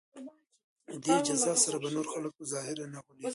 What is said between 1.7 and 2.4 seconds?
به نور خلک